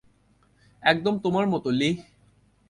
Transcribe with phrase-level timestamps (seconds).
[0.83, 1.95] একদম তোমার মতো, লিহ।